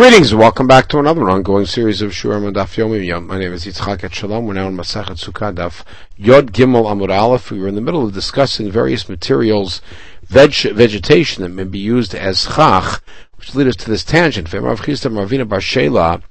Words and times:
Greetings 0.00 0.34
welcome 0.34 0.66
back 0.66 0.88
to 0.88 0.98
another 0.98 1.28
ongoing 1.28 1.66
series 1.66 2.00
of 2.00 2.12
Shurim 2.12 2.50
Daf 2.54 2.74
Yomi. 2.78 3.26
My 3.26 3.38
name 3.38 3.52
is 3.52 3.66
Yitzchak 3.66 3.98
Etshalom. 3.98 4.46
We're 4.46 4.54
now 4.54 4.68
in 4.68 4.74
Masachet 4.74 5.22
Sukkah 5.22 5.54
Daf 5.54 5.84
Yod 6.16 6.54
Gimel 6.54 6.86
Amud 6.86 7.14
Aleph. 7.14 7.50
We 7.50 7.60
were 7.60 7.68
in 7.68 7.74
the 7.74 7.82
middle 7.82 8.06
of 8.06 8.14
discussing 8.14 8.70
various 8.70 9.10
materials, 9.10 9.82
veg- 10.22 10.72
vegetation 10.72 11.42
that 11.42 11.50
may 11.50 11.64
be 11.64 11.78
used 11.78 12.14
as 12.14 12.46
chach, 12.46 13.02
which 13.36 13.54
lead 13.54 13.66
us 13.66 13.76
to 13.76 13.90
this 13.90 14.02
tangent. 14.02 14.48
V'emar 14.48 14.78
Chisda 14.78 15.12
Marvina 15.12 15.46
Bar 15.46 15.58
Shela, 15.58 16.22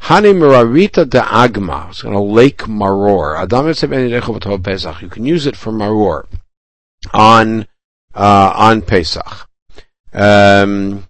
Hani 0.00 0.34
Mararita 0.34 1.08
de 1.08 1.20
Agma. 1.20 1.90
It's 1.90 2.04
on 2.04 2.14
a 2.14 2.20
lake 2.20 2.62
maror. 2.62 3.38
Adam 3.40 4.62
Pesach. 4.64 5.00
You 5.00 5.08
can 5.08 5.24
use 5.24 5.46
it 5.46 5.54
for 5.54 5.70
maror 5.70 6.26
on 7.14 7.68
uh, 8.16 8.52
on 8.56 8.82
Pesach. 8.82 9.48
Um, 10.12 11.04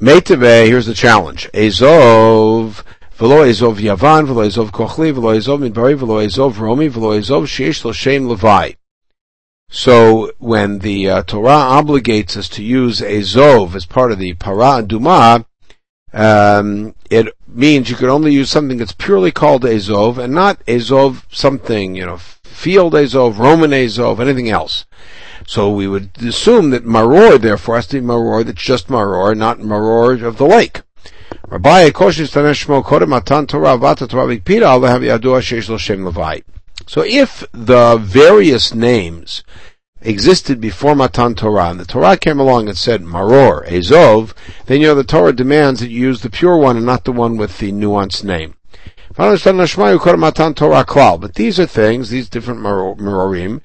Meitave, 0.00 0.66
here's 0.66 0.86
the 0.86 0.94
challenge. 0.94 1.50
Ezov, 1.52 2.84
Ezov 3.18 3.78
Yavan, 3.78 4.28
Ezov 4.28 4.70
Kochli, 4.70 5.12
Ezov 5.12 5.68
Midbari, 5.68 5.96
Ezov 5.96 6.56
Romi, 6.60 6.88
Ezov 6.88 7.46
Sheish 7.48 8.28
Levi. 8.28 8.72
So 9.70 10.30
when 10.38 10.78
the 10.78 11.10
uh, 11.10 11.22
Torah 11.24 11.82
obligates 11.82 12.36
us 12.36 12.48
to 12.50 12.62
use 12.62 13.00
Ezov 13.00 13.74
as 13.74 13.86
part 13.86 14.12
of 14.12 14.20
the 14.20 14.34
Para 14.34 14.84
Duma, 14.86 15.44
um, 16.12 16.94
it 17.10 17.34
means 17.48 17.90
you 17.90 17.96
can 17.96 18.08
only 18.08 18.32
use 18.32 18.50
something 18.50 18.78
that's 18.78 18.92
purely 18.92 19.32
called 19.32 19.64
Ezov 19.64 20.16
and 20.16 20.32
not 20.32 20.64
Ezov 20.66 21.24
something, 21.32 21.96
you 21.96 22.06
know, 22.06 22.18
field 22.44 22.92
Ezov, 22.92 23.36
Roman 23.36 23.72
Ezov, 23.72 24.20
anything 24.20 24.48
else. 24.48 24.86
So 25.48 25.70
we 25.70 25.88
would 25.88 26.10
assume 26.22 26.68
that 26.70 26.84
maror, 26.84 27.40
therefore, 27.40 27.76
has 27.76 27.86
to 27.86 28.02
be 28.02 28.06
maror 28.06 28.44
that's 28.44 28.60
just 28.60 28.88
maror, 28.88 29.34
not 29.34 29.60
maror 29.60 30.22
of 30.22 30.36
the 30.36 30.44
lake. 30.44 30.82
So 36.86 37.02
if 37.06 37.44
the 37.52 37.96
various 37.96 38.74
names 38.74 39.42
existed 40.02 40.60
before 40.60 40.94
Matan 40.94 41.34
Torah, 41.34 41.70
and 41.70 41.80
the 41.80 41.86
Torah 41.86 42.18
came 42.18 42.38
along 42.38 42.68
and 42.68 42.76
said 42.76 43.00
Maror, 43.00 43.66
Ezov, 43.68 44.34
then 44.66 44.82
you 44.82 44.88
know 44.88 44.94
the 44.94 45.02
Torah 45.02 45.32
demands 45.32 45.80
that 45.80 45.88
you 45.88 45.98
use 45.98 46.20
the 46.20 46.28
pure 46.28 46.58
one 46.58 46.76
and 46.76 46.84
not 46.84 47.04
the 47.04 47.12
one 47.12 47.38
with 47.38 47.56
the 47.56 47.72
nuanced 47.72 48.22
name. 48.22 48.57
But 49.18 49.42
these 51.34 51.58
are 51.58 51.66
things, 51.66 52.08
these 52.08 52.28
different 52.28 52.60
marorim, 52.60 53.60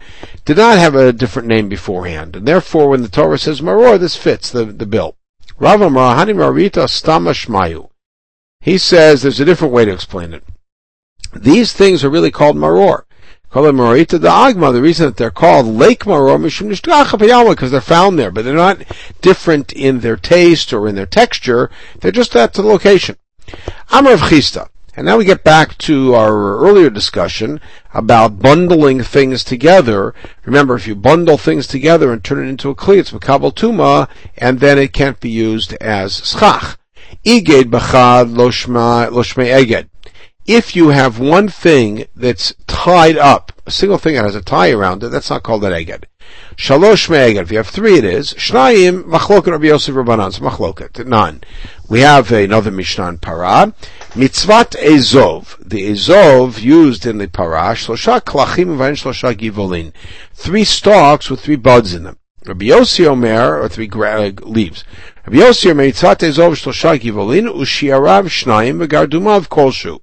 did 0.45 0.57
not 0.57 0.79
have 0.79 0.95
a 0.95 1.13
different 1.13 1.47
name 1.47 1.69
beforehand. 1.69 2.35
And 2.35 2.47
therefore, 2.47 2.89
when 2.89 3.03
the 3.03 3.07
Torah 3.07 3.37
says 3.37 3.61
maror, 3.61 3.99
this 3.99 4.15
fits 4.15 4.49
the, 4.49 4.65
the 4.65 4.87
bill. 4.87 5.15
Rava 5.59 5.89
Marahani 5.89 6.33
Marita 6.33 6.87
Stamashmayu. 6.87 7.91
He 8.61 8.79
says 8.79 9.21
there's 9.21 9.39
a 9.39 9.45
different 9.45 9.75
way 9.75 9.85
to 9.85 9.93
explain 9.93 10.33
it. 10.33 10.43
These 11.35 11.71
things 11.73 12.03
are 12.03 12.09
really 12.09 12.31
called 12.31 12.55
maror. 12.55 13.03
Called 13.51 13.75
Marita 13.75 14.19
the 14.19 14.29
Agma. 14.29 14.73
The 14.73 14.81
reason 14.81 15.05
that 15.05 15.17
they're 15.17 15.29
called 15.29 15.67
Lake 15.67 16.05
Maror 16.05 16.41
because 17.51 17.69
they're 17.69 17.79
found 17.79 18.17
there, 18.17 18.31
but 18.31 18.43
they're 18.43 18.55
not 18.55 18.81
different 19.21 19.71
in 19.71 19.99
their 19.99 20.17
taste 20.17 20.73
or 20.73 20.87
in 20.87 20.95
their 20.95 21.05
texture. 21.05 21.69
They're 21.99 22.11
just 22.11 22.35
at 22.35 22.53
the 22.53 22.63
location. 22.63 23.17
Amr 23.91 24.13
of 24.13 24.21
Chista. 24.21 24.69
And 24.95 25.08
now 25.08 25.17
we 25.17 25.25
get 25.25 25.44
back 25.44 25.77
to 25.80 26.13
our 26.13 26.58
earlier 26.58 26.89
discussion 26.91 27.59
about 27.94 28.39
bundling 28.39 29.02
things 29.02 29.44
together. 29.44 30.13
Remember, 30.45 30.75
if 30.75 30.86
you 30.86 30.95
bundle 30.95 31.38
things 31.38 31.66
together 31.66 32.11
and 32.11 32.23
turn 32.23 32.45
it 32.45 32.49
into 32.49 32.69
a 32.69 32.75
kli, 32.75 32.99
it's 32.99 33.11
makabel 33.11 33.53
tuma, 33.53 34.08
and 34.38 34.59
then 34.59 34.77
it 34.77 34.94
can't 34.94 35.19
be 35.19 35.31
used 35.31 35.73
as 35.81 36.17
schach. 36.17 36.77
Iged 37.25 37.71
b'chad 37.71 38.33
loshme 38.33 39.45
eged. 39.45 39.89
If 40.45 40.75
you 40.75 40.89
have 40.89 41.19
one 41.19 41.47
thing 41.47 42.05
that's 42.16 42.53
tied 42.67 43.17
up, 43.17 43.53
a 43.66 43.71
single 43.71 43.97
thing 43.97 44.16
that 44.16 44.25
has 44.25 44.36
a 44.36 44.41
tie 44.41 44.71
around 44.71 45.02
it, 45.03 45.09
that's 45.09 45.30
not 45.30 45.41
called 45.41 45.64
an 45.64 45.71
eged. 45.71 46.04
Shalosh 46.55 47.10
me'eged. 47.10 47.42
If 47.42 47.52
you 47.52 47.58
have 47.58 47.67
three, 47.67 47.98
it 47.98 48.04
is. 48.04 48.33
Shnayim 48.33 49.04
machloket 49.04 49.52
Rabbi 49.52 49.67
Yosef 49.67 49.95
Rabbanan. 49.95 50.33
So 50.33 50.42
machloket. 50.42 51.05
None. 51.05 51.42
We 51.89 52.02
have 52.02 52.31
another 52.31 52.71
Mishnah 52.71 53.08
in 53.08 53.17
Parah. 53.20 53.73
Mitzvat 54.13 54.75
Ezov, 54.79 55.57
the 55.57 55.89
Ezov 55.89 56.61
used 56.61 57.07
in 57.07 57.17
the 57.17 57.27
parash, 57.27 57.87
Shlosha 57.87 58.21
Klachim 58.21 58.77
Vayin 58.77 58.93
Shlosha 58.93 59.33
Givolin. 59.33 59.91
Three 60.35 60.63
stalks 60.63 61.31
with 61.31 61.39
three 61.39 61.55
buds 61.55 61.95
in 61.95 62.03
them. 62.03 62.19
Rabbi 62.45 62.67
Yossi 62.67 63.07
Omer, 63.07 63.59
or 63.59 63.67
three 63.67 63.87
gra- 63.87 64.27
uh, 64.27 64.31
leaves. 64.43 64.83
Rabbi 65.25 65.39
Yossi 65.39 65.71
Omer, 65.71 65.85
Mitzvat 65.85 66.19
Ezov 66.19 66.53
Shlosha 66.53 66.99
Givolin, 66.99 67.51
Ushiarav 67.51 68.25
Shnayim 68.27 68.85
Vegardumav 68.85 69.47
Kolshu. 69.47 69.99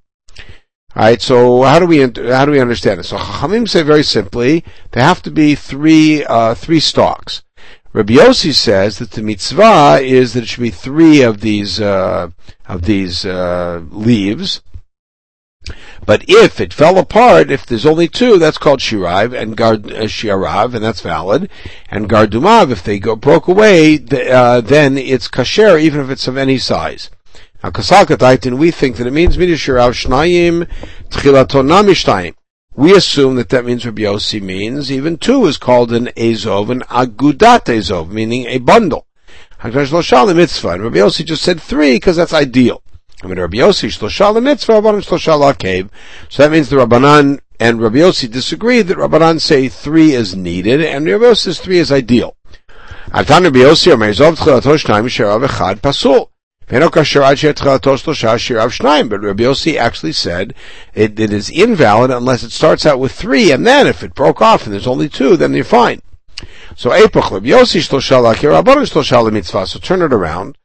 Alright, 0.96 1.22
so 1.22 1.62
how 1.62 1.78
do 1.78 1.86
we, 1.86 2.00
how 2.00 2.44
do 2.46 2.50
we 2.50 2.58
understand 2.58 2.98
it? 2.98 3.04
So 3.04 3.16
Chachamim 3.16 3.68
say 3.68 3.84
very 3.84 4.02
simply, 4.02 4.64
there 4.90 5.04
have 5.04 5.22
to 5.22 5.30
be 5.30 5.54
three, 5.54 6.24
uh, 6.24 6.56
three 6.56 6.80
stalks. 6.80 7.44
Rabbi 7.92 8.14
Yossi 8.14 8.54
says 8.54 8.98
that 8.98 9.10
the 9.12 9.22
mitzvah 9.22 9.98
is 10.00 10.34
that 10.34 10.44
it 10.44 10.46
should 10.46 10.62
be 10.62 10.70
three 10.70 11.22
of 11.22 11.40
these 11.40 11.80
uh, 11.80 12.30
of 12.68 12.82
these 12.82 13.26
uh, 13.26 13.82
leaves. 13.90 14.62
But 16.06 16.24
if 16.28 16.60
it 16.60 16.72
fell 16.72 16.98
apart, 16.98 17.50
if 17.50 17.66
there's 17.66 17.84
only 17.84 18.06
two, 18.06 18.38
that's 18.38 18.58
called 18.58 18.78
shirav 18.78 19.36
and 19.36 19.56
gard 19.56 19.92
uh, 19.92 20.04
shirav, 20.04 20.74
and 20.74 20.84
that's 20.84 21.00
valid. 21.00 21.50
And 21.90 22.08
gardumav, 22.08 22.70
if 22.70 22.84
they 22.84 23.00
go 23.00 23.16
broke 23.16 23.48
away, 23.48 23.96
the, 23.96 24.30
uh, 24.30 24.60
then 24.60 24.96
it's 24.96 25.28
kasher, 25.28 25.80
even 25.80 26.00
if 26.00 26.10
it's 26.10 26.28
of 26.28 26.36
any 26.36 26.58
size. 26.58 27.10
Now, 27.62 27.70
kasal 27.70 28.58
we 28.58 28.70
think 28.70 28.96
that 28.96 29.06
it 29.08 29.12
means 29.12 29.36
midishirav 29.36 29.92
shnayim 29.92 30.68
tchilatonamishtayim 31.10 32.34
we 32.74 32.94
assume 32.94 33.34
that 33.36 33.48
that 33.48 33.64
means 33.64 33.84
Rabbi 33.84 34.02
Yossi 34.02 34.40
means 34.40 34.92
even 34.92 35.18
two 35.18 35.46
is 35.46 35.58
called 35.58 35.92
an 35.92 36.08
Azov, 36.16 36.70
an 36.70 36.80
Agudat 36.82 37.68
Azov, 37.68 38.12
meaning 38.12 38.46
a 38.46 38.58
bundle. 38.58 39.06
Hakadosh 39.60 40.12
Lo 40.12 40.34
mitzvah. 40.34 40.70
And 40.70 40.84
Rabbi 40.84 40.98
Yossi 40.98 41.24
just 41.24 41.42
said 41.42 41.60
three 41.60 41.96
because 41.96 42.16
that's 42.16 42.32
ideal. 42.32 42.82
I 43.22 43.26
mean, 43.26 43.38
Rabbi 43.38 43.58
Yossi 43.58 43.88
Shloshal 43.88 44.42
mitzvah, 44.42 44.74
Rabbanan 44.74 45.04
Shloshal 45.04 45.58
cave. 45.58 45.90
So 46.28 46.42
that 46.42 46.52
means 46.52 46.70
the 46.70 46.76
Rabbanan 46.76 47.40
and 47.58 47.82
Rabbi 47.82 47.98
Yossi 47.98 48.30
disagree 48.30 48.82
that 48.82 48.96
Rabbanan 48.96 49.40
say 49.40 49.68
three 49.68 50.12
is 50.12 50.34
needed 50.34 50.80
and 50.80 51.04
Rabbi 51.06 51.24
Yossi 51.24 51.36
says 51.36 51.60
three 51.60 51.78
is 51.78 51.92
ideal. 51.92 52.36
Avtan 53.08 53.44
Rabbi 53.44 53.58
Yossi 53.58 53.92
Omer 53.92 54.12
Zov 54.12 54.36
Tchilato 54.36 54.78
Shnaim 54.78 55.04
Sherav 55.06 55.46
Echad 55.46 55.80
Pasul. 55.80 56.30
But 59.08 59.22
Rabbi 59.22 59.42
Yossi 59.42 59.76
actually 59.76 60.12
said 60.12 60.54
it, 60.94 61.18
it 61.18 61.32
is 61.32 61.50
invalid 61.50 62.12
unless 62.12 62.44
it 62.44 62.52
starts 62.52 62.86
out 62.86 63.00
with 63.00 63.10
three, 63.10 63.50
and 63.50 63.66
then 63.66 63.88
if 63.88 64.04
it 64.04 64.14
broke 64.14 64.40
off 64.40 64.64
and 64.64 64.72
there's 64.72 64.86
only 64.86 65.08
two, 65.08 65.36
then 65.36 65.52
you're 65.52 65.64
fine. 65.64 66.00
So. 66.76 66.92
So 69.66 69.78
turn 69.80 70.02
it 70.02 70.12
around. 70.12 70.56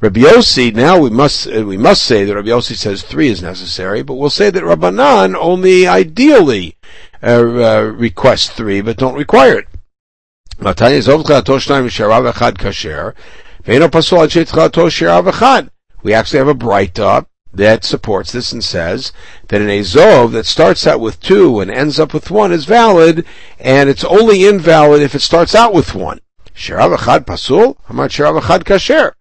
Rabbi 0.00 0.20
Yossi, 0.20 0.74
now 0.74 0.98
we 0.98 1.08
must, 1.10 1.48
uh, 1.48 1.64
we 1.64 1.78
must 1.78 2.02
say 2.02 2.24
that 2.24 2.34
Rabbi 2.34 2.48
Yossi 2.48 2.76
says 2.76 3.02
three 3.02 3.28
is 3.28 3.42
necessary, 3.42 4.02
but 4.02 4.14
we'll 4.14 4.28
say 4.30 4.50
that 4.50 4.62
Rabbanan 4.62 5.34
only 5.34 5.86
ideally, 5.86 6.76
uh, 7.22 7.40
uh, 7.40 7.80
request 7.96 8.52
three, 8.52 8.82
but 8.82 8.98
don't 8.98 9.16
require 9.16 9.58
it. 9.60 9.66
We 16.02 16.12
actually 16.12 16.38
have 16.38 16.48
a 16.48 16.54
Breita 16.54 17.26
that 17.54 17.84
supports 17.84 18.32
this 18.32 18.52
and 18.52 18.62
says 18.62 19.12
that 19.48 19.62
an 19.62 19.70
Azov 19.70 20.32
that 20.32 20.44
starts 20.44 20.86
out 20.86 21.00
with 21.00 21.20
two 21.20 21.60
and 21.60 21.70
ends 21.70 21.98
up 21.98 22.12
with 22.12 22.30
one 22.30 22.52
is 22.52 22.66
valid, 22.66 23.24
and 23.58 23.88
it's 23.88 24.04
only 24.04 24.44
invalid 24.44 25.00
if 25.00 25.14
it 25.14 25.20
starts 25.20 25.54
out 25.54 25.72
with 25.72 25.94
one. 25.94 26.20
Pasul? 26.54 27.76
Kasher? 28.64 29.12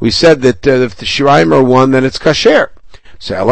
We 0.00 0.10
said 0.10 0.42
that 0.42 0.66
uh, 0.66 0.70
if 0.70 0.94
the 0.96 1.06
Shiraim 1.06 1.52
are 1.54 1.62
one, 1.62 1.90
then 1.90 2.04
it's 2.04 2.18
Kasher. 2.18 2.68
So. 3.18 3.48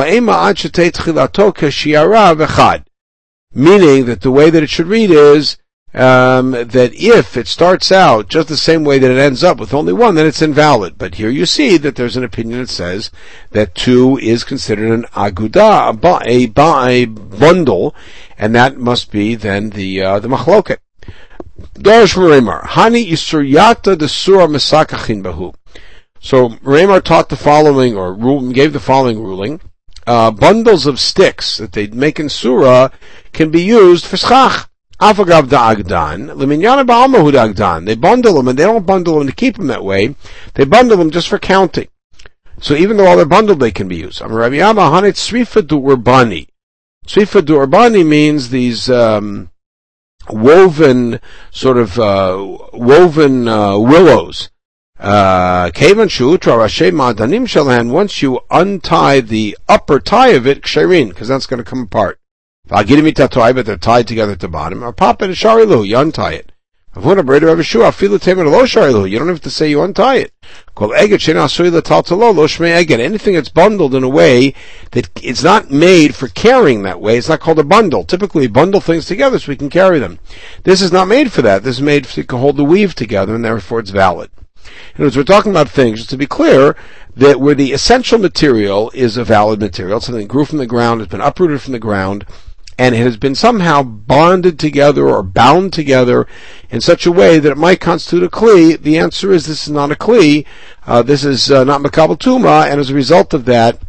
Meaning 3.55 4.05
that 4.05 4.21
the 4.21 4.31
way 4.31 4.50
that 4.50 4.62
it 4.62 4.71
should 4.71 4.87
read 4.87 5.11
is, 5.11 5.56
um, 5.96 6.50
that 6.50 6.90
if 6.94 7.38
it 7.38 7.48
starts 7.48 7.90
out 7.90 8.28
just 8.28 8.48
the 8.48 8.56
same 8.56 8.84
way 8.84 8.98
that 8.98 9.10
it 9.10 9.19
ends 9.19 9.43
up 9.43 9.58
with 9.58 9.72
only 9.72 9.94
one, 9.94 10.14
then 10.14 10.26
it's 10.26 10.43
invalid. 10.43 10.98
But 10.98 11.14
here 11.14 11.31
you 11.31 11.46
see 11.46 11.78
that 11.78 11.96
there's 11.96 12.19
an 12.19 12.25
opinion 12.25 12.60
that 12.60 12.69
says 12.69 13.10
that 13.52 13.75
two 13.75 14.19
is 14.19 14.44
considered 14.44 14.93
an 14.93 15.04
aguda, 15.14 15.98
a, 16.04 16.28
a, 16.28 17.02
a 17.02 17.04
bundle, 17.06 17.94
and 18.37 18.54
that 18.54 18.76
must 18.76 19.10
be 19.10 19.34
then 19.34 19.70
the 19.70 20.02
uh, 20.02 20.20
the 20.20 20.28
machloket. 20.28 20.78
Darish 21.72 22.14
Remar, 22.14 22.62
Hani 22.64 23.08
Isuryata 23.08 23.98
the 23.98 24.08
Surah 24.08 24.46
Misakachin 24.46 25.22
Bahu. 25.22 25.54
So 26.20 26.50
Remar 26.50 27.02
taught 27.02 27.31
the 27.31 27.37
following, 27.37 27.96
or 27.96 28.14
gave 28.52 28.75
the 28.75 28.81
following 28.81 29.22
ruling. 29.22 29.62
Uh, 30.06 30.31
bundles 30.31 30.87
of 30.87 31.00
sticks 31.00 31.56
that 31.56 31.72
they 31.72 31.87
make 31.87 32.20
in 32.20 32.28
Surah 32.28 32.90
can 33.32 33.50
be 33.50 33.62
used 33.62 34.04
for 34.04 34.19
schach. 34.19 34.69
Afagav 35.00 35.48
da'agdan, 35.48 36.31
liminyana 36.37 36.87
ba'almahu 36.87 37.31
da'agdan. 37.31 37.84
They 37.84 37.96
bundle 37.96 38.34
them, 38.34 38.48
and 38.48 38.58
they 38.58 38.64
don't 38.64 38.87
bundle 38.87 39.19
them 39.19 39.28
to 39.28 39.34
keep 39.34 39.56
them 39.56 39.66
that 39.66 39.84
way. 39.84 40.14
They 40.54 40.64
bundle 40.64 40.96
them 40.96 41.10
just 41.10 41.28
for 41.28 41.38
counting. 41.38 41.88
So 42.60 42.75
even 42.75 42.96
though 42.96 43.06
all 43.06 43.16
they're 43.16 43.26
bundled, 43.26 43.60
they 43.60 43.70
can 43.70 43.88
be 43.88 43.96
used. 43.96 44.22
Rabbi 44.22 44.56
Yama 44.56 44.82
Hanit 44.82 45.12
Srifa 45.12 45.62
Urbani. 45.62 46.48
Srifa 47.06 47.43
Urbani 47.43 48.06
means 48.06 48.48
these 48.48 48.88
um, 48.88 49.50
woven, 50.31 51.20
sort 51.50 51.76
of 51.76 51.98
uh, 51.98 52.56
woven 52.72 53.48
uh, 53.48 53.78
willows. 53.78 54.48
Uh, 54.98 55.70
once 55.75 56.20
you 58.22 58.40
untie 58.50 59.20
the 59.20 59.58
upper 59.69 60.00
tie 60.00 60.28
of 60.28 60.46
it, 60.46 60.62
ksherin, 60.62 61.10
because 61.10 61.28
that's 61.28 61.46
going 61.46 61.58
to 61.62 61.70
come 61.70 61.82
apart. 61.82 62.19
They're 62.69 63.77
tied 63.77 64.09
together 64.09 64.33
at 64.33 64.41
the 64.41 64.49
bottom. 64.49 64.83
Or 64.83 64.93
pop 64.93 65.23
it, 65.23 65.31
sharilu, 65.31 65.87
you 65.87 65.99
untie 65.99 66.33
it. 66.33 66.51
A. 66.97 67.01
You 67.01 67.15
don't 69.19 69.29
have 69.29 69.41
to 69.43 69.51
say 69.51 69.69
you 69.69 69.83
untie 69.83 70.17
it. 70.17 70.33
Anything 73.01 73.35
that's 73.35 73.49
bundled 73.51 73.95
in 73.95 74.03
a 74.03 74.09
way 74.09 74.55
that 74.93 75.11
it's 75.23 75.43
not 75.43 75.71
made 75.71 76.15
for 76.15 76.29
carrying 76.29 76.83
that 76.83 77.01
way, 77.01 77.19
it's 77.19 77.29
not 77.29 77.41
called 77.41 77.59
a 77.59 77.65
bundle. 77.65 78.05
Typically, 78.05 78.47
bundle 78.47 78.81
things 78.81 79.05
together 79.05 79.39
so 79.39 79.53
we 79.53 79.57
can 79.57 79.69
carry 79.69 79.99
them. 79.99 80.19
This 80.65 80.81
is 80.81 80.91
not 80.91 81.07
made 81.07 81.31
for 81.31 81.43
that. 81.43 81.65
This 81.65 81.77
is 81.77 81.83
made 81.83 82.09
can 82.09 82.39
hold 82.39 82.57
the 82.57 82.65
weave 82.65 82.95
together, 82.95 83.35
and 83.35 83.45
therefore 83.45 83.81
it's 83.81 83.91
valid. 83.91 84.31
In 84.95 84.97
other 84.97 85.05
words, 85.05 85.17
we're 85.19 85.25
talking 85.25 85.53
about 85.53 85.69
things, 85.69 85.99
just 85.99 86.11
to 86.11 86.17
be 86.17 86.27
clear, 86.27 86.77
that 87.15 87.41
where 87.41 87.55
the 87.55 87.73
essential 87.73 88.19
material 88.19 88.91
is 88.95 89.19
a 89.19 89.25
valid 89.25 89.61
material, 89.61 90.01
something 90.01 90.27
that 90.27 90.33
grew 90.33 90.47
from 90.47 90.59
the 90.59 90.67
ground, 90.67 91.01
has 91.01 91.09
been 91.09 91.21
uprooted 91.21 91.61
from 91.61 91.73
the 91.73 91.79
ground, 91.79 92.25
and 92.78 92.94
it 92.94 92.99
has 92.99 93.17
been 93.17 93.34
somehow 93.34 93.82
bonded 93.82 94.58
together 94.58 95.08
or 95.08 95.23
bound 95.23 95.73
together 95.73 96.26
in 96.70 96.81
such 96.81 97.06
a 97.06 97.12
way 97.12 97.38
that 97.38 97.52
it 97.52 97.58
might 97.58 97.81
constitute 97.81 98.25
a 98.25 98.28
kli, 98.28 98.81
the 98.81 98.99
answer 98.99 99.32
is 99.32 99.46
this 99.46 99.67
is 99.67 99.73
not 99.73 99.90
a 99.90 99.94
kli. 99.94 100.44
Uh, 100.87 101.02
this 101.02 101.25
is 101.25 101.50
uh, 101.50 101.64
not 101.64 101.81
makabel 101.81 102.19
tuma, 102.19 102.70
and 102.70 102.78
as 102.78 102.90
a 102.90 102.94
result 102.94 103.32
of 103.32 103.46
that, 103.46 103.81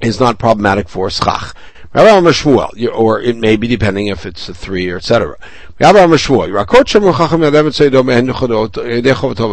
is 0.00 0.20
not 0.20 0.38
problematic 0.38 0.88
for 0.88 1.10
schach. 1.10 1.54
Or 1.94 3.20
it 3.20 3.36
may 3.36 3.56
be 3.56 3.66
depending 3.66 4.06
if 4.08 4.26
it's 4.26 4.48
a 4.48 4.54
three 4.54 4.90
or 4.90 4.98
etc. 4.98 5.36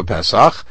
Pesach, 0.05 0.65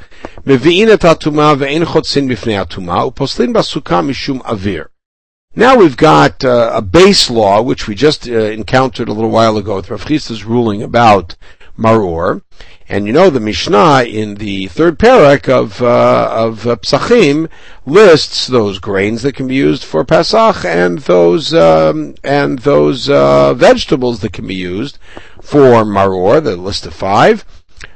now 5.57 5.77
we've 5.77 5.97
got 5.97 6.45
uh, 6.45 6.73
a 6.75 6.83
base 6.83 7.31
law, 7.31 7.63
which 7.63 7.87
we 7.87 7.95
just 7.95 8.29
uh, 8.29 8.33
encountered 8.33 9.09
a 9.09 9.13
little 9.13 9.31
while 9.31 9.57
ago 9.57 9.77
with 9.77 9.89
Rav 9.89 10.05
Chisda's 10.05 10.45
ruling 10.45 10.83
about 10.83 11.37
Maror. 11.79 12.43
And 12.89 13.07
you 13.07 13.13
know 13.13 13.31
the 13.31 13.39
Mishnah 13.39 14.03
in 14.03 14.35
the 14.35 14.67
third 14.67 14.99
parak 14.99 15.49
of 15.49 15.81
uh, 15.81 16.29
of 16.33 16.67
uh, 16.67 16.77
Psachim 16.77 17.49
lists 17.87 18.49
those 18.49 18.81
grains 18.81 19.23
that 19.23 19.37
can 19.37 19.47
be 19.47 19.55
used 19.55 19.85
for 19.85 20.05
Pesach 20.05 20.65
and 20.65 20.99
those 20.99 21.55
um, 21.55 22.17
and 22.25 22.59
those 22.59 23.09
uh, 23.09 23.55
vegetables 23.55 24.21
that 24.21 24.33
can 24.33 24.49
be 24.49 24.57
used 24.57 24.99
for 25.41 25.85
Maror. 25.85 26.43
The 26.43 26.57
list 26.57 26.85
of 26.85 26.95
five. 26.95 27.45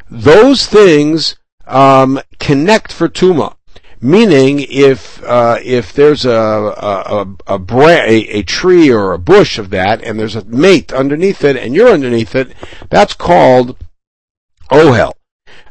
Those 0.09 0.67
things 0.67 1.35
um, 1.67 2.21
connect 2.39 2.93
for 2.93 3.09
Tuma. 3.09 3.57
Meaning, 4.01 4.65
if 4.69 5.23
uh, 5.25 5.59
if 5.63 5.93
there's 5.93 6.25
a 6.25 6.31
a, 6.31 7.27
a, 7.47 7.59
bra- 7.59 8.05
a, 8.07 8.29
a 8.29 8.43
tree 8.43 8.91
or 8.91 9.13
a 9.13 9.19
bush 9.19 9.59
of 9.59 9.71
that, 9.71 10.03
and 10.05 10.19
there's 10.21 10.37
a 10.37 10.45
mate 10.45 10.93
underneath 10.93 11.43
it, 11.43 11.57
and 11.57 11.75
you're 11.75 11.91
underneath 11.91 12.35
it, 12.37 12.53
that's 12.91 13.15
called 13.15 13.77
ohel. 14.71 15.13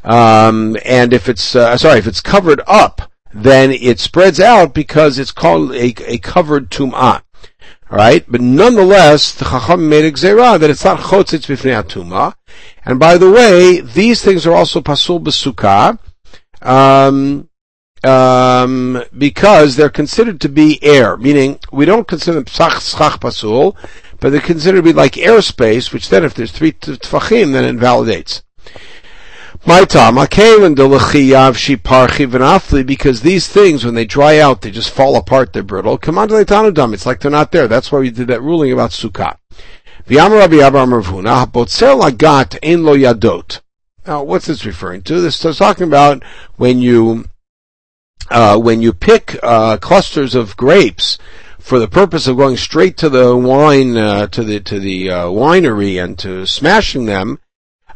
Um, 0.04 0.78
and 0.84 1.14
if 1.14 1.30
it's 1.30 1.56
uh, 1.56 1.78
sorry, 1.78 2.00
if 2.00 2.08
it's 2.08 2.22
covered 2.22 2.62
up, 2.68 3.12
then 3.34 3.72
it 3.72 4.00
spreads 4.00 4.40
out 4.40 4.74
because 4.74 5.20
it's 5.20 5.32
called 5.32 5.74
a, 5.74 5.94
a 6.12 6.18
covered 6.18 6.70
tum'ah. 6.70 7.22
Right? 7.90 8.26
But 8.30 8.42
nonetheless, 8.42 9.34
the 9.34 9.46
Chacham 9.46 9.88
made 9.88 10.04
a 10.04 10.12
that 10.12 10.70
it's 10.70 10.84
not 10.84 11.00
chotzitz 11.00 11.48
b'fnei 11.48 11.82
atuma. 11.82 12.34
And 12.84 13.00
by 13.00 13.18
the 13.18 13.32
way, 13.32 13.80
these 13.80 14.22
things 14.22 14.46
are 14.46 14.54
also 14.54 14.82
pasul 14.82 15.22
b'sukkah. 15.22 15.98
Um, 16.62 17.48
um, 18.04 19.04
because 19.18 19.76
they're 19.76 19.90
considered 19.90 20.40
to 20.42 20.50
be 20.50 20.80
air, 20.84 21.18
meaning 21.18 21.60
we 21.72 21.86
don't 21.86 22.08
consider 22.08 22.36
them 22.36 22.46
schach 22.46 23.20
pasul, 23.20 23.76
but 24.20 24.32
they're 24.32 24.42
considered 24.42 24.78
to 24.78 24.84
be 24.84 24.94
like 24.94 25.14
airspace, 25.14 25.92
which 25.94 26.10
then 26.10 26.24
if 26.24 26.34
there's 26.34 26.52
three 26.52 26.72
tfachim, 26.72 27.54
then 27.54 27.64
it 27.64 27.70
invalidates. 27.70 28.44
My 29.66 29.84
time, 29.84 30.16
because 32.84 33.22
these 33.22 33.48
things, 33.48 33.84
when 33.84 33.96
they 33.96 34.06
dry 34.06 34.40
out, 34.40 34.62
they 34.62 34.72
just 34.72 34.92
fall 34.92 35.16
apart, 35.18 35.52
they're 35.52 35.64
brittle. 35.64 35.98
Come 35.98 36.18
on 36.18 36.30
to 36.30 36.36
the. 36.36 36.94
It's 36.94 37.06
like 37.06 37.20
they're 37.20 37.32
not 37.32 37.52
there. 37.52 37.68
That's 37.68 37.92
why 37.92 38.00
we 38.00 38.12
did 38.12 38.28
that 38.28 38.42
ruling 38.42 38.72
about 38.72 38.92
sukkah. 38.92 39.38
Now, 44.06 44.24
what's 44.24 44.46
this 44.46 44.64
referring 44.64 45.02
to? 45.02 45.20
This 45.20 45.44
is 45.44 45.58
talking 45.58 45.88
about 45.88 46.24
when 46.56 46.80
you 46.80 47.26
uh, 48.30 48.58
when 48.58 48.82
you 48.82 48.94
pick 48.94 49.38
uh, 49.44 49.78
clusters 49.78 50.36
of 50.36 50.58
grapes 50.58 51.18
for 51.60 51.80
the 51.80 51.88
purpose 51.88 52.28
of 52.28 52.38
going 52.38 52.58
straight 52.58 52.98
to 52.98 53.10
the 53.10 53.36
wine 53.36 53.98
uh, 53.98 54.28
to 54.28 54.44
the 54.44 54.60
to 54.62 54.80
the 54.80 55.10
uh, 55.10 55.26
winery 55.26 56.02
and 56.02 56.18
to 56.20 56.46
smashing 56.46 57.06
them, 57.06 57.40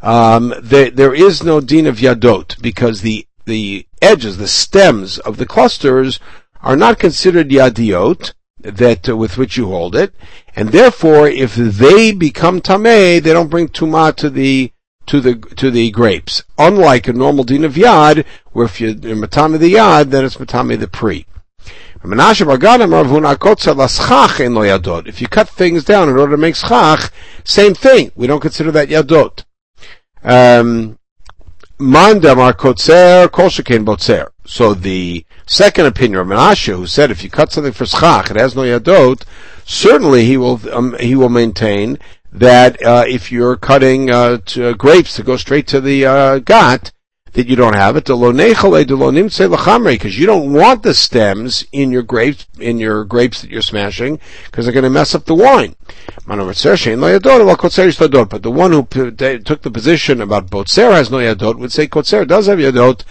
um, 0.02 0.54
there, 0.60 0.90
there 0.90 1.14
is 1.14 1.42
no 1.42 1.60
din 1.60 1.86
of 1.86 1.96
yadot 1.96 2.60
because 2.60 3.00
the 3.00 3.26
the 3.44 3.86
edges, 4.00 4.36
the 4.36 4.48
stems 4.48 5.18
of 5.18 5.36
the 5.36 5.46
clusters 5.46 6.20
are 6.60 6.76
not 6.76 6.98
considered 6.98 7.48
yadiot 7.48 8.32
that 8.58 9.08
uh, 9.08 9.16
with 9.16 9.36
which 9.36 9.56
you 9.56 9.66
hold 9.66 9.96
it, 9.96 10.14
and 10.54 10.68
therefore, 10.68 11.26
if 11.26 11.54
they 11.54 12.12
become 12.12 12.60
tameh, 12.60 13.20
they 13.22 13.32
don't 13.32 13.50
bring 13.50 13.68
tuma 13.68 14.14
to 14.14 14.30
the 14.30 14.72
to 15.06 15.20
the 15.20 15.34
to 15.56 15.70
the 15.70 15.90
grapes. 15.90 16.42
Unlike 16.58 17.08
a 17.08 17.12
normal 17.12 17.44
din 17.44 17.64
of 17.64 17.74
yad, 17.74 18.24
where 18.52 18.66
if 18.66 18.80
you're 18.80 18.94
matami 18.94 19.58
the 19.58 19.74
yad, 19.74 20.10
then 20.10 20.24
it's 20.24 20.36
matami 20.36 20.78
the 20.78 20.88
pre. 20.88 21.26
If 22.04 22.40
you 25.20 25.28
cut 25.28 25.48
things 25.48 25.84
down 25.84 26.08
in 26.08 26.16
order 26.16 26.32
to 26.32 26.36
make 26.36 26.56
schach, 26.56 27.12
same 27.44 27.74
thing. 27.74 28.10
We 28.16 28.26
don't 28.26 28.40
consider 28.40 28.72
that 28.72 28.88
yadot. 28.88 29.44
Um. 30.24 30.98
So 34.44 34.74
the 34.74 35.24
second 35.46 35.86
opinion 35.86 36.20
of 36.20 36.26
Menashe, 36.26 36.76
who 36.76 36.86
said 36.86 37.10
if 37.10 37.24
you 37.24 37.30
cut 37.30 37.52
something 37.52 37.72
for 37.72 37.86
schach, 37.86 38.30
it 38.30 38.36
has 38.36 38.54
no 38.54 38.62
yadot, 38.62 39.22
certainly 39.64 40.24
he 40.24 40.36
will 40.36 40.60
um, 40.72 40.96
he 40.98 41.14
will 41.14 41.28
maintain 41.28 41.98
that 42.32 42.82
uh, 42.82 43.04
if 43.06 43.30
you're 43.30 43.56
cutting 43.56 44.10
uh, 44.10 44.38
to, 44.46 44.74
grapes 44.74 45.16
to 45.16 45.22
go 45.22 45.36
straight 45.36 45.66
to 45.68 45.80
the 45.80 46.06
uh, 46.06 46.38
gat, 46.38 46.92
that 47.32 47.48
you 47.48 47.56
don't 47.56 47.74
have 47.74 47.96
it. 47.96 48.04
Because 48.04 50.18
you 50.18 50.26
don't 50.26 50.52
want 50.52 50.82
the 50.82 50.94
stems 50.94 51.64
in 51.72 51.90
your 51.90 52.02
grapes 52.02 52.46
in 52.58 52.78
your 52.78 53.04
grapes 53.04 53.40
that 53.40 53.50
you're 53.50 53.62
smashing, 53.62 54.20
because 54.44 54.66
they're 54.66 54.72
going 54.72 54.84
to 54.84 54.90
mess 54.90 55.14
up 55.14 55.24
the 55.24 55.34
wine. 55.34 55.74
But 56.26 56.36
the 58.42 58.50
one 58.50 58.72
who 58.72 58.82
took 58.82 59.62
the 59.62 59.70
position 59.72 60.20
about 60.20 60.50
botzer 60.50 60.92
has 60.92 61.10
no 61.10 61.18
yadot 61.18 61.58
would 61.58 61.72
say 61.72 61.88
kotzer 61.88 62.26
does 62.26 62.46
have 62.46 62.58
yadot. 62.58 63.04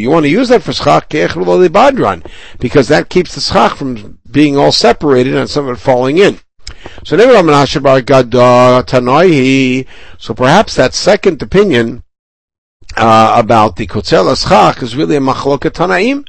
You 0.00 0.10
want 0.10 0.24
to 0.24 0.30
use 0.30 0.48
that 0.48 0.62
for 0.62 0.72
schach 0.72 1.10
because 2.58 2.88
that 2.88 3.10
keeps 3.10 3.34
the 3.34 3.40
schach 3.40 3.76
from 3.76 4.18
being 4.30 4.56
all 4.56 4.72
separated 4.72 5.34
and 5.34 5.48
some 5.48 5.68
of 5.68 5.76
it 5.76 5.80
falling 5.80 6.18
in. 6.18 6.40
So 7.04 7.16
So 10.18 10.34
perhaps 10.34 10.74
that 10.74 10.94
second 10.94 11.42
opinion 11.42 12.02
uh, 12.96 13.34
about 13.38 13.76
the 13.76 13.86
kotzel 13.86 14.34
schach 14.36 14.82
is 14.82 14.96
really 14.96 15.16
a 15.16 15.20
machloket 15.20 15.72
tanaim. 15.72 16.26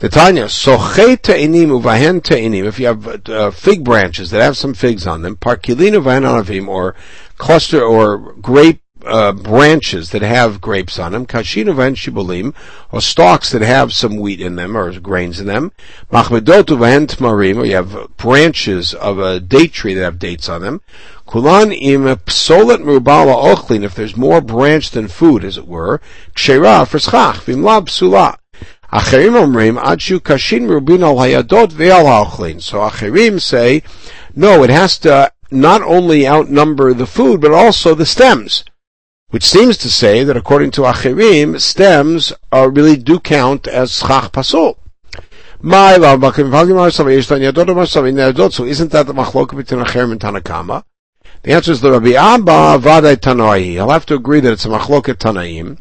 The 0.00 0.08
Tanya, 0.08 0.44
soche 0.44 1.16
te'inim 1.16 1.70
uvahen 1.80 2.22
te'inim, 2.22 2.66
if 2.66 2.78
you 2.78 2.86
have 2.86 3.28
uh, 3.28 3.50
fig 3.50 3.84
branches 3.84 4.30
that 4.30 4.42
have 4.42 4.56
some 4.56 4.74
figs 4.74 5.06
on 5.06 5.22
them, 5.22 5.36
parkilin 5.36 5.98
uvahen 5.98 6.68
or 6.68 6.94
cluster 7.38 7.82
or 7.82 8.34
grape 8.34 8.82
uh, 9.08 9.32
branches 9.32 10.10
that 10.10 10.22
have 10.22 10.60
grapes 10.60 10.98
on 10.98 11.12
them, 11.12 11.26
kashin 11.26 11.64
uvahen 11.64 11.96
shibolim, 11.96 12.54
or 12.92 13.00
stalks 13.00 13.50
that 13.50 13.62
have 13.62 13.92
some 13.92 14.16
wheat 14.16 14.40
in 14.40 14.56
them, 14.56 14.76
or 14.76 14.92
grains 15.00 15.40
in 15.40 15.46
them, 15.46 15.72
machmedot 16.12 16.64
uvahen 16.64 17.06
tmarim, 17.06 17.56
or 17.56 17.64
you 17.64 17.74
have 17.74 18.16
branches 18.16 18.94
of 18.94 19.18
a 19.18 19.40
date 19.40 19.72
tree 19.72 19.94
that 19.94 20.04
have 20.04 20.18
dates 20.18 20.48
on 20.48 20.60
them, 20.60 20.80
Kulan 21.28 21.72
im 21.72 22.04
psolet 22.04 22.78
merubala 22.78 23.54
ochlin, 23.54 23.82
if 23.82 23.94
there's 23.94 24.16
more 24.16 24.40
branch 24.40 24.92
than 24.92 25.08
food, 25.08 25.44
as 25.44 25.58
it 25.58 25.68
were, 25.68 26.00
kshera 26.34 26.86
for 26.88 26.98
schach, 26.98 27.44
vimla 27.44 27.82
psula. 27.82 28.38
Acherim 28.90 29.34
omrim, 29.34 29.78
adshu 29.78 30.20
kashin 30.20 30.62
merubin 30.62 31.02
al 31.02 31.16
hayadot 31.16 31.68
ve'al 31.68 32.24
ochlin. 32.24 32.62
So 32.62 32.78
acherim 32.78 33.42
say, 33.42 33.82
no, 34.34 34.62
it 34.62 34.70
has 34.70 34.96
to 35.00 35.30
not 35.50 35.82
only 35.82 36.26
outnumber 36.26 36.94
the 36.94 37.06
food, 37.06 37.42
but 37.42 37.52
also 37.52 37.94
the 37.94 38.06
stems. 38.06 38.64
Which 39.30 39.44
seems 39.44 39.76
to 39.76 39.90
say 39.90 40.24
that 40.24 40.36
according 40.36 40.70
to 40.72 40.82
Achirim, 40.82 41.60
stems 41.60 42.32
are 42.50 42.70
really 42.70 42.96
do 42.96 43.20
count 43.20 43.68
as 43.68 43.98
schach 43.98 44.32
pasul. 44.32 44.78
My 45.60 45.94
So 45.96 46.06
isn't 48.64 48.92
that 48.92 49.06
the 49.06 49.12
machlok 49.12 49.56
between 49.56 49.84
Achirim 49.84 50.12
and 50.12 50.20
Tanakama? 50.20 50.84
The 51.42 51.52
answer 51.52 51.72
is 51.72 51.80
the 51.80 51.90
Rabbi 51.92 52.12
Abba 52.12 52.78
Vadai 52.82 53.16
Tanoi. 53.16 53.72
He'll 53.72 53.90
have 53.90 54.06
to 54.06 54.14
agree 54.14 54.40
that 54.40 54.52
it's 54.52 54.64
a 54.64 54.68
machlok 54.68 55.14
Tanaim. 55.14 55.78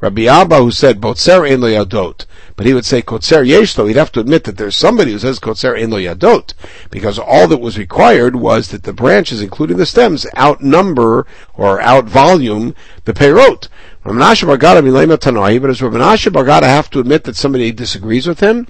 Rabbi 0.00 0.26
Abba 0.26 0.58
who 0.58 0.70
said 0.70 1.00
Botzer 1.00 1.48
in 1.48 1.60
lo 1.60 1.68
yadot, 1.68 2.24
but 2.54 2.66
he 2.66 2.74
would 2.74 2.84
say 2.84 3.02
Kotzer 3.02 3.44
yeshlo. 3.44 3.88
He'd 3.88 3.96
have 3.96 4.12
to 4.12 4.20
admit 4.20 4.44
that 4.44 4.56
there's 4.56 4.76
somebody 4.76 5.10
who 5.10 5.18
says 5.18 5.40
Kotzer 5.40 5.76
in 5.76 5.90
lo 5.90 5.98
yadot, 5.98 6.54
because 6.90 7.18
all 7.18 7.48
that 7.48 7.60
was 7.60 7.76
required 7.76 8.36
was 8.36 8.68
that 8.68 8.84
the 8.84 8.92
branches, 8.92 9.42
including 9.42 9.76
the 9.76 9.86
stems, 9.86 10.24
outnumber 10.36 11.26
or 11.54 11.80
outvolume 11.80 12.76
the 13.06 13.12
peirot. 13.12 13.68
Menashe 14.04 14.46
Bargada 14.46 14.82
milema 14.82 15.18
tanoi, 15.18 15.60
but 15.60 15.66
does 15.66 15.80
Menashe 15.80 16.32
Bargada 16.32 16.62
have 16.62 16.88
to 16.90 17.00
admit 17.00 17.24
that 17.24 17.36
somebody 17.36 17.72
disagrees 17.72 18.26
with 18.26 18.40
him 18.40 18.68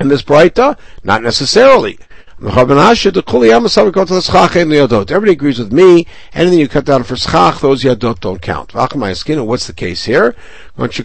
in 0.00 0.08
this 0.08 0.22
Breita? 0.22 0.76
Not 1.04 1.22
necessarily. 1.22 1.98
Everybody 5.10 5.32
agrees 5.32 5.58
with 5.58 5.72
me. 5.72 6.06
Anything 6.32 6.58
you 6.58 6.68
cut 6.68 6.86
down 6.86 7.02
for 7.02 7.14
schach, 7.14 7.60
those 7.60 7.82
yadot 7.84 8.18
don't 8.18 8.40
count. 8.40 8.72
What's 8.72 9.66
the 9.66 9.74
case 9.74 10.06
here? 10.06 10.34
You 10.78 11.04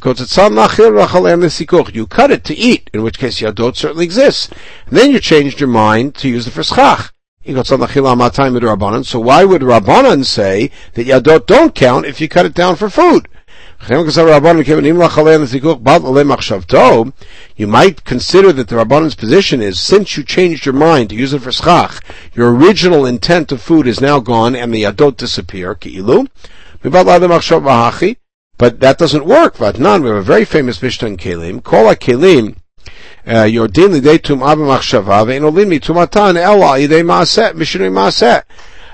cut 2.08 2.32
it 2.32 2.44
to 2.46 2.56
eat, 2.56 2.89
in 2.94 3.04
which 3.04 3.20
case 3.20 3.42
yadot 3.42 3.75
certainly 3.75 4.06
exists. 4.06 4.50
And 4.88 4.98
then 4.98 5.12
you 5.12 5.20
changed 5.20 5.60
your 5.60 5.68
mind 5.68 6.15
to 6.15 6.30
use 6.30 6.48
it 6.48 6.51
for 6.51 6.63
schach. 6.63 7.12
So 7.46 7.60
why 7.60 9.44
would 9.44 9.62
Rabbanan 9.62 10.24
say 10.24 10.72
that 10.94 11.06
yadot 11.06 11.46
don't 11.46 11.75
count 11.75 12.06
if 12.06 12.22
you 12.22 12.30
cut 12.30 12.46
it 12.46 12.54
down 12.54 12.77
for 12.77 12.89
food? 12.89 13.27
You 17.55 17.67
might 17.67 18.03
consider 18.03 18.51
that 18.51 18.67
the 18.67 18.75
Rabbanan's 18.75 19.15
position 19.15 19.62
is, 19.62 19.79
since 19.79 20.17
you 20.17 20.24
changed 20.24 20.65
your 20.65 20.74
mind 20.74 21.09
to 21.09 21.15
use 21.15 21.31
it 21.33 21.41
for 21.41 21.53
schach, 21.53 22.01
your 22.33 22.53
original 22.53 23.05
intent 23.05 23.51
of 23.53 23.62
food 23.62 23.88
is 23.88 24.01
now 24.01 24.19
gone 24.19 24.55
and 24.55 24.74
the 24.74 24.83
adot 24.83 25.15
disappear, 25.15 25.77
But 28.57 28.79
that 28.79 28.97
doesn't 28.97 29.25
work. 29.25 29.57
Vatnan, 29.57 30.03
we 30.03 30.09
have 30.09 30.17
a 30.17 30.21
very 30.21 30.43
famous 30.45 30.81
Mishnah 30.81 31.07
in 31.07 31.17
Kelim. 31.17 31.63
Kol 31.63 31.95
kelim 31.95 32.57
uh, 33.27 33.43
your 33.43 33.67
din 33.67 33.91
lidei 33.91 34.21
tum 34.21 34.43
abba 34.43 34.62
machshava 34.62 35.25
ve'in 35.25 35.43
olin 35.43 35.69
mitumatan 35.69 36.38
ela 36.38 36.77
yidei 36.77 37.03
maaset, 37.03 37.53
mishnei 37.53 37.89
maaset 37.89 38.43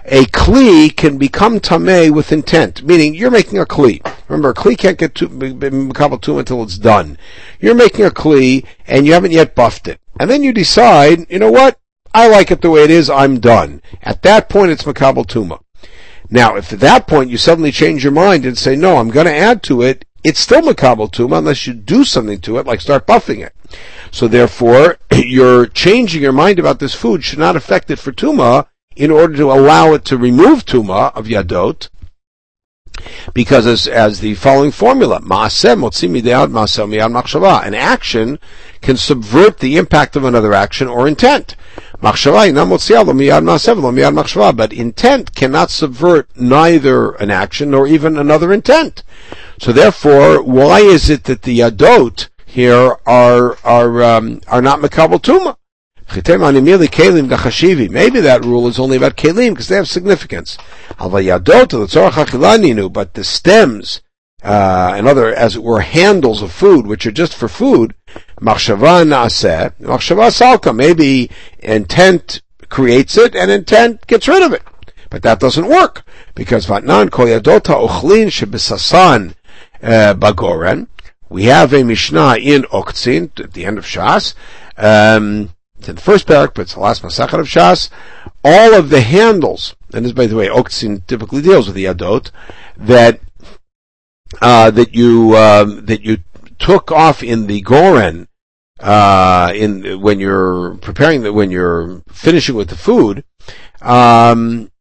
a 0.06 0.26
kli 0.26 0.96
can 0.96 1.18
become 1.18 1.60
tameh 1.60 2.12
with 2.12 2.32
intent, 2.32 2.84
meaning 2.84 3.14
you're 3.14 3.32
making 3.32 3.60
a 3.60 3.66
kli. 3.66 4.06
Remember, 4.28 4.50
a 4.50 4.54
kli 4.54 4.78
can't 4.78 4.98
get 4.98 5.16
to 5.16 5.30
makabel 5.30 6.22
tum 6.22 6.38
until 6.38 6.64
it's 6.64 6.78
done. 6.78 7.18
You're 7.60 7.76
making 7.76 8.06
a 8.06 8.10
kli 8.10 8.66
and 8.88 9.06
you 9.06 9.14
haven't 9.14 9.32
yet 9.32 9.56
buffed 9.56 9.88
it, 9.88 10.00
and 10.20 10.30
then 10.30 10.44
you 10.44 10.54
decide, 10.54 11.30
you 11.30 11.40
know 11.40 11.52
what? 11.52 11.80
I 12.14 12.28
like 12.28 12.52
it 12.52 12.62
the 12.62 12.70
way 12.70 12.84
it 12.84 12.92
is. 12.92 13.10
I'm 13.10 13.40
done. 13.40 13.82
At 14.02 14.22
that 14.24 14.50
point, 14.50 14.72
it's 14.72 14.84
makabel 14.84 15.26
tuma. 15.26 15.62
Now, 16.30 16.56
if 16.56 16.72
at 16.74 16.80
that 16.80 17.08
point 17.08 17.30
you 17.30 17.38
suddenly 17.38 17.72
change 17.72 18.04
your 18.04 18.14
mind 18.14 18.46
and 18.46 18.58
say, 18.58 18.76
no, 18.76 18.98
I'm 18.98 19.10
going 19.10 19.26
to 19.26 19.36
add 19.36 19.64
to 19.64 19.82
it, 19.82 20.06
it's 20.24 20.40
still 20.40 20.62
makabel 20.62 21.12
tuma 21.12 21.38
unless 21.38 21.68
you 21.68 21.74
do 21.74 22.04
something 22.04 22.40
to 22.42 22.58
it, 22.58 22.66
like 22.66 22.82
start 22.82 23.08
buffing 23.08 23.46
it. 23.46 23.54
So 24.12 24.28
therefore, 24.28 24.98
your 25.14 25.68
changing 25.68 26.22
your 26.22 26.32
mind 26.32 26.60
about 26.60 26.80
this 26.80 26.94
food 26.94 27.24
should 27.24 27.40
not 27.40 27.56
affect 27.56 27.90
it 27.92 28.00
for 28.00 28.12
tuma 28.12 28.68
in 28.96 29.12
order 29.12 29.36
to 29.38 29.52
allow 29.52 29.94
it 29.94 30.06
to 30.06 30.18
remove 30.18 30.66
tuma 30.66 31.16
of 31.16 31.26
yadot, 31.28 31.90
because 33.34 33.66
as, 33.66 33.88
as 33.88 34.20
the 34.20 34.36
following 34.36 34.72
formula, 34.72 35.20
maaseh 35.22 35.76
motzi 35.76 36.10
midayad 36.10 36.52
maaseh 36.52 36.88
miyad 36.88 37.12
machshava, 37.12 37.66
an 37.66 37.74
action 37.74 38.38
can 38.82 38.98
subvert 38.98 39.60
the 39.60 39.78
impact 39.78 40.16
of 40.16 40.24
another 40.24 40.54
action 40.54 40.88
or 40.88 41.08
intent. 41.08 41.56
But 42.02 42.26
intent 44.74 45.36
cannot 45.36 45.70
subvert 45.70 46.30
neither 46.36 47.12
an 47.12 47.32
action 47.32 47.72
nor 47.72 47.88
even 47.88 48.18
another 48.18 48.52
intent. 48.52 49.04
So 49.60 49.72
therefore, 49.72 50.42
why 50.42 50.80
is 50.80 51.10
it 51.10 51.26
that 51.26 51.44
the 51.44 51.60
yadot 51.60 52.28
here 52.46 52.98
are 53.06 53.58
are 53.64 54.04
um, 54.04 54.42
are 54.48 54.62
not 54.62 54.80
makabel 54.80 55.22
tuma? 55.22 55.56
Maybe 56.12 56.20
that 58.20 58.42
rule 58.44 58.68
is 58.68 58.80
only 58.80 58.98
about 58.98 59.16
kelim 59.16 59.52
because 59.52 59.70
they 59.70 59.76
have 59.76 59.88
significance. 59.88 60.58
But 60.98 63.14
the 63.14 63.24
stems 63.24 64.02
uh, 64.44 64.94
and 64.96 65.08
other, 65.08 65.34
as 65.34 65.56
it 65.56 65.64
were, 65.64 65.82
handles 65.82 66.42
of 66.42 66.52
food, 66.52 66.88
which 66.88 67.06
are 67.06 67.12
just 67.12 67.36
for 67.36 67.48
food. 67.48 67.94
Maybe 68.42 68.60
intent 71.60 72.42
creates 72.70 73.18
it 73.18 73.36
and 73.36 73.52
intent 73.52 74.08
gets 74.08 74.28
rid 74.28 74.44
of 74.44 74.54
it. 74.54 74.64
But 75.10 75.24
that 75.24 75.40
doesn't 75.40 75.68
work 75.68 76.04
because 76.36 76.66
vatnan 76.66 77.12
kol 77.12 77.28
ochlin 77.28 78.28
shebesasan 78.28 79.36
uh, 79.84 80.14
bagoren. 80.16 80.88
We 81.30 81.46
have 81.46 81.74
a 81.74 81.84
Mishnah 81.84 82.38
in 82.38 82.64
Oktzin 82.64 83.40
at 83.40 83.54
the 83.54 83.66
end 83.66 83.78
of 83.78 83.86
Shas. 83.86 84.34
Um, 84.78 85.52
in 85.88 85.96
the 85.96 86.02
first 86.02 86.28
parak, 86.28 86.54
but 86.54 86.64
it's 86.64 86.74
the 86.74 86.80
last 86.80 87.04
Masachet 87.04 87.40
of 87.40 87.48
Shas. 87.48 87.90
All 88.44 88.74
of 88.74 88.90
the 88.90 89.02
handles, 89.02 89.76
and 89.94 90.06
this, 90.06 90.12
by 90.12 90.28
the 90.28 90.36
way, 90.36 90.48
Oktzin 90.48 91.06
typically 91.08 91.42
deals 91.42 91.68
with 91.68 91.76
the 91.76 91.86
Adot, 91.86 92.32
that, 92.78 93.20
uh, 94.42 94.72
that 94.72 94.96
you, 94.96 95.36
um, 95.38 95.86
that 95.86 96.02
you 96.02 96.18
took 96.60 96.92
off 96.92 97.22
in 97.22 97.48
the 97.48 97.62
Goren, 97.62 98.28
uh, 98.80 99.52
in, 99.56 100.02
when 100.02 100.20
you're 100.20 100.76
preparing 100.78 101.22
the, 101.22 101.32
when 101.32 101.52
you're 101.52 102.02
finishing 102.12 102.56
with 102.56 102.70
the 102.70 102.76
food, 102.76 103.24
um, 103.82 104.72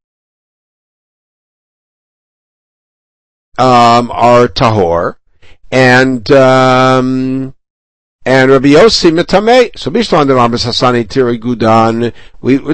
um, 3.58 4.10
are 4.10 4.48
tahor, 4.48 5.16
and 5.70 6.30
um, 6.32 7.54
and 8.30 8.52
Rabbi 8.52 8.68
Yossi 8.68 9.10
Mitame. 9.10 9.76
So 9.76 9.90
Bishlan 9.90 10.28
de 10.28 10.34
Bisasani 10.34 11.04
Tiri 11.04 11.36
Gudan. 11.36 12.12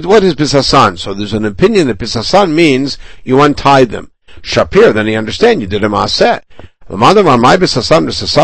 What 0.05 0.23
is 0.23 0.35
Bisasan? 0.35 0.99
So 0.99 1.15
there's 1.15 1.33
an 1.33 1.47
opinion 1.47 1.87
that 1.87 1.97
Bisasan 1.97 2.53
means 2.53 2.99
you 3.25 3.41
untie 3.41 3.87
them. 3.87 4.13
Shapir, 4.43 4.93
then 4.93 5.07
he 5.07 5.17
understand 5.17 5.63
you 5.63 5.67
did 5.67 5.83
a 5.83 5.89
Bisasan 5.89 6.43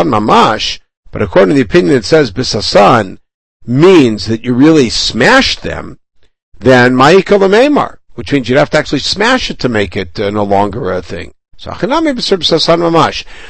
Mamash. 0.09 0.79
But 1.11 1.21
according 1.21 1.49
to 1.49 1.55
the 1.55 1.61
opinion 1.61 1.93
that 1.93 2.05
says 2.05 2.31
Bisasan 2.31 3.19
means 3.63 4.25
that 4.25 4.43
you 4.43 4.55
really 4.55 4.89
smashed 4.89 5.61
them, 5.61 5.99
then 6.57 6.95
Ma'ikal 6.95 7.47
Memar, 7.47 7.97
which 8.15 8.33
means 8.33 8.49
you'd 8.49 8.57
have 8.57 8.71
to 8.71 8.79
actually 8.79 8.97
smash 8.97 9.51
it 9.51 9.59
to 9.59 9.69
make 9.69 9.95
it 9.95 10.19
uh, 10.19 10.31
no 10.31 10.43
longer 10.43 10.91
a 10.91 11.03
thing. 11.03 11.35
So, 11.57 11.71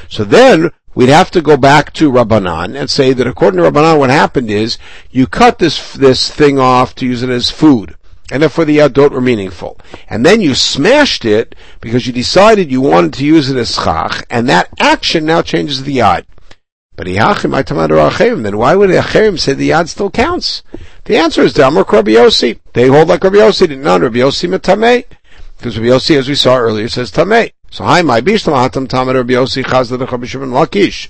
so 0.09 0.23
then 0.25 0.71
we'd 0.95 1.09
have 1.09 1.31
to 1.31 1.41
go 1.41 1.57
back 1.57 1.93
to 1.93 2.11
Rabbanan 2.11 2.79
and 2.79 2.89
say 2.89 3.13
that 3.13 3.27
according 3.27 3.59
to 3.61 3.69
Rabbanan, 3.69 3.99
what 3.99 4.09
happened 4.09 4.49
is 4.49 4.77
you 5.11 5.27
cut 5.27 5.59
this 5.59 5.93
this 5.93 6.29
thing 6.29 6.59
off 6.59 6.95
to 6.95 7.05
use 7.05 7.23
it 7.23 7.29
as 7.29 7.49
food, 7.49 7.95
and 8.31 8.41
therefore 8.41 8.65
the 8.65 8.77
yadot 8.77 9.11
were 9.11 9.21
meaningful. 9.21 9.79
And 10.09 10.25
then 10.25 10.41
you 10.41 10.55
smashed 10.55 11.25
it 11.25 11.55
because 11.81 12.07
you 12.07 12.13
decided 12.13 12.71
you 12.71 12.81
wanted 12.81 13.13
to 13.13 13.25
use 13.25 13.49
it 13.49 13.57
as 13.57 13.75
schach, 13.75 14.25
and 14.29 14.47
that 14.49 14.69
action 14.79 15.25
now 15.25 15.41
changes 15.41 15.83
the 15.83 15.97
yad. 15.97 16.25
But 16.95 17.07
then 17.07 18.57
why 18.57 18.75
would 18.75 18.89
Acherim 18.91 19.39
say 19.39 19.53
the 19.53 19.69
yad 19.71 19.87
still 19.87 20.11
counts? 20.11 20.61
The 21.05 21.17
answer 21.17 21.41
is 21.41 21.53
Damar 21.53 21.85
Rabbi. 21.91 22.11
They 22.73 22.87
hold 22.87 23.07
like 23.07 23.23
Rabbi 23.23 23.37
Yossi. 23.37 23.77
No, 23.79 23.97
Rabbi 23.97 24.17
Yossi 24.17 24.47
metamei. 24.47 25.05
Because 25.57 25.79
Rabbi 25.79 26.15
as 26.15 26.29
we 26.29 26.35
saw 26.35 26.57
earlier, 26.57 26.87
says 26.87 27.11
tamei. 27.11 27.53
So 27.73 27.83
hi, 27.85 28.03
my 28.03 28.21
bishlam 28.21 28.53
hatam 28.53 28.87
tamer 28.87 29.15
Rabbi 29.15 29.33
Yossi 29.33 29.63
chazda 29.63 29.97
the 29.97 30.05
Rabbi 30.05 30.27
Shimon 30.27 30.51
Lakish. 30.51 31.07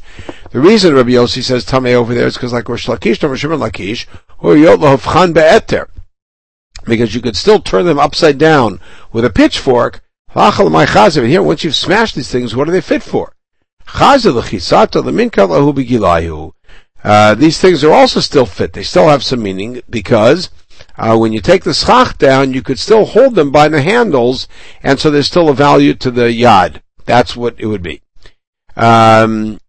The 0.51 0.62
reason 0.62 0.96
Rabbi 0.96 1.10
Yossi 1.10 1.43
says 1.43 1.65
tamei 1.65 1.91
over 1.93 2.13
there 2.13 2.25
is 2.25 2.36
because 2.36 2.53
like 2.53 2.63
Reish 2.63 2.88
Lakish, 2.88 3.22
Rabbi 3.22 3.36
Shimon 3.36 3.60
Lakish, 3.60 4.05
or 4.39 4.55
yot 4.55 4.79
lahovchan 4.79 5.34
be'eter. 5.34 5.89
Because 6.86 7.13
you 7.13 7.20
could 7.20 7.36
still 7.36 7.60
turn 7.60 7.86
them 7.86 8.00
upside 8.00 8.38
down 8.38 8.79
with 9.12 9.25
a 9.25 9.29
pitchfork. 9.29 10.00
V'achal 10.34 10.72
my. 10.72 10.86
Here, 11.27 11.43
once 11.43 11.65
you've 11.65 11.75
smashed 11.75 12.15
these 12.15 12.32
things, 12.32 12.55
what 12.55 12.70
are 12.70 12.72
they 12.72 12.79
fit 12.79 13.03
for? 13.03 13.34
Chazav 13.86 14.34
l'chisata 14.34 15.03
l'minka 15.03 15.46
lahu 15.46 15.74
begilayu. 15.75 16.53
Uh, 17.03 17.36
these 17.36 17.60
things 17.60 17.84
are 17.84 17.91
also 17.91 18.22
still 18.22 18.46
fit. 18.46 18.72
They 18.72 18.84
still 18.84 19.10
have 19.10 19.22
some 19.22 19.43
meaning 19.43 19.82
because 19.89 20.50
uh, 20.97 21.17
when 21.17 21.33
you 21.33 21.41
take 21.41 21.63
the 21.63 21.73
schach 21.73 22.17
down, 22.17 22.53
you 22.53 22.62
could 22.62 22.79
still 22.79 23.05
hold 23.05 23.35
them 23.35 23.51
by 23.51 23.67
the 23.67 23.81
handles, 23.81 24.47
and 24.81 25.00
so 25.00 25.09
there's 25.09 25.27
still 25.27 25.50
a 25.50 25.53
value 25.53 25.93
to 25.95 26.12
the 26.12 26.23
yad. 26.23 26.81
That's 27.05 27.35
what 27.35 27.55
it 27.57 27.65
would 27.65 27.83
be. 27.83 28.01
Um, 28.75 29.59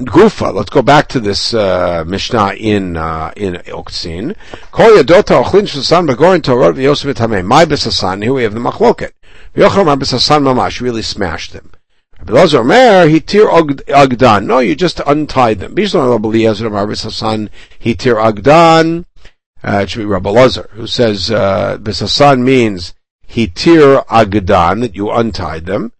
Gufa. 0.00 0.54
Let's 0.54 0.70
go 0.70 0.82
back 0.82 1.08
to 1.08 1.20
this 1.20 1.52
uh, 1.52 2.04
Mishnah 2.06 2.54
in 2.54 2.96
uh, 2.96 3.32
in 3.36 3.54
Oktzin. 3.54 4.34
Kol 4.70 4.90
yadota 4.96 5.44
ochlin 5.44 5.68
shasan 5.68 6.08
begorin 6.08 6.40
torot 6.40 6.74
v'yosef 6.74 7.12
etamei. 7.12 7.44
My 7.44 7.66
besasan. 7.66 8.22
Here 8.22 8.32
we 8.32 8.44
have 8.44 8.54
the 8.54 8.60
machloket. 8.60 9.12
V'yochel 9.54 9.84
my 9.84 9.96
besasan 9.96 10.42
mamash. 10.42 10.80
Really 10.80 11.02
smashed 11.02 11.52
them. 11.52 11.72
Rabbi 12.20 12.56
Omer, 12.56 13.08
hitir 13.08 13.48
agdan. 13.88 14.44
No, 14.44 14.58
you 14.58 14.74
just 14.74 15.00
untied 15.06 15.58
them. 15.58 15.74
Bishlam 15.74 16.10
Rabbi 16.10 16.28
Eliezer 16.28 16.66
Omer 16.66 16.86
Bisasan, 16.86 17.48
hitir 17.80 18.16
agdan. 18.22 19.06
Uh, 19.62 19.80
it 19.82 19.90
should 19.90 20.00
be 20.00 20.04
Rabbi 20.06 20.30
Elazar, 20.30 20.70
who 20.70 20.86
says, 20.86 21.30
uh, 21.30 21.76
means 22.38 22.94
hitir 23.28 24.04
agdan, 24.06 24.80
that 24.80 24.96
you 24.96 25.10
untied 25.10 25.66
them. 25.66 25.92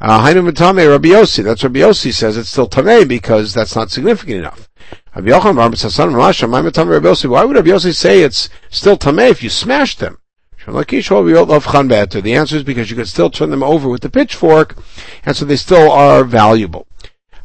Uh, 0.00 0.26
Hainu 0.26 0.50
Matame 0.50 0.88
Rabbi 0.88 1.10
Yossi. 1.10 1.44
That's 1.44 1.62
Rabbi 1.62 1.80
Yossi 1.80 2.12
says 2.12 2.36
it's 2.36 2.48
still 2.48 2.68
Tameh 2.68 3.06
because 3.06 3.54
that's 3.54 3.76
not 3.76 3.90
significant 3.90 4.38
enough. 4.38 4.68
Rabbi 5.14 5.30
Yochanan 5.30 5.56
Bar 5.56 5.70
Bisasan 5.70 6.12
Ramasha, 6.12 6.48
my 6.48 6.60
Rabbi. 6.60 7.28
Why 7.28 7.44
would 7.44 7.54
Rabbi 7.54 7.68
Yossi 7.68 7.94
say 7.94 8.22
it's 8.22 8.48
still 8.70 8.96
Tameh 8.96 9.30
if 9.30 9.42
you 9.44 9.48
smashed 9.48 10.00
them? 10.00 10.18
The 10.66 12.34
answer 12.36 12.56
is 12.56 12.62
because 12.62 12.90
you 12.90 12.96
could 12.96 13.08
still 13.08 13.30
turn 13.30 13.50
them 13.50 13.62
over 13.62 13.88
with 13.88 14.02
the 14.02 14.10
pitchfork, 14.10 14.76
and 15.24 15.36
so 15.36 15.44
they 15.44 15.56
still 15.56 15.90
are 15.90 16.24
valuable. 16.24 16.86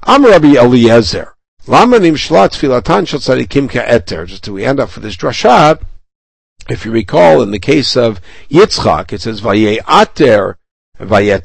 Am 0.06 0.26
Rabbi 0.26 0.56
Eliezer. 0.56 1.34
Just 1.68 2.32
to 4.46 4.54
we 4.54 4.64
end 4.64 4.80
up 4.80 4.90
for 4.90 5.02
this 5.02 5.18
drasha, 5.18 5.82
if 6.70 6.86
you 6.86 6.92
recall, 6.92 7.42
in 7.42 7.52
the 7.52 7.60
case 7.60 7.98
of 7.98 8.22
Yitzchak, 8.50 9.12
it 9.12 9.20
says, 9.20 9.42
Vaye'ater 9.42 10.56
So 11.00 11.06
his 11.06 11.44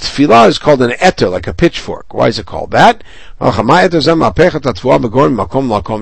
tefillah 0.00 0.48
is 0.48 0.58
called 0.58 0.80
an 0.80 0.92
eter, 0.92 1.30
like 1.30 1.46
a 1.46 1.52
pitchfork. 1.52 2.14
Why 2.14 2.28
is 2.28 2.38
it 2.38 2.46
called 2.46 2.70
that? 2.70 3.04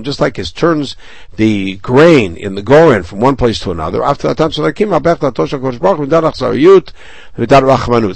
Just 0.02 0.20
like 0.20 0.36
his 0.36 0.52
turns 0.52 0.94
the 1.34 1.76
grain 1.78 2.36
in 2.36 2.54
the 2.54 2.62
goren 2.62 3.02
from 3.02 3.18
one 3.18 3.34
place 3.34 3.58
to 3.60 3.72
another. 3.72 4.04
After 4.04 4.32
that, 4.32 4.52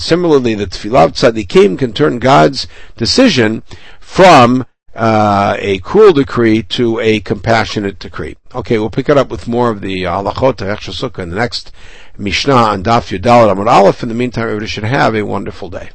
Similarly, 0.01 0.55
the 0.55 0.67
tefillah 0.67 1.05
of 1.05 1.13
tzaddikim 1.13 1.79
can 1.79 1.93
turn 1.93 2.19
God's 2.21 2.69
decision 2.97 3.65
from 3.99 4.65
uh, 4.95 5.57
a 5.59 5.79
cruel 5.79 6.13
decree 6.13 6.63
to 6.63 7.01
a 7.01 7.21
compassionate 7.21 7.99
decree. 7.99 8.37
Okay, 8.55 8.79
we'll 8.79 8.91
pick 8.91 9.09
it 9.09 9.19
up 9.19 9.29
with 9.29 9.49
more 9.49 9.71
of 9.71 9.81
the 9.81 10.03
halachot 10.03 10.63
uh, 10.63 11.23
in 11.23 11.31
the 11.31 11.37
next 11.37 11.73
Mishnah 12.17 12.73
and 12.73 12.85
Daf 12.85 13.17
Yudal 13.17 13.53
Amud 13.53 13.67
Aleph. 13.67 14.03
In 14.03 14.09
the 14.09 14.15
meantime, 14.15 14.45
everybody 14.45 14.67
should 14.67 14.85
have 14.85 15.15
a 15.15 15.23
wonderful 15.23 15.69
day. 15.69 15.91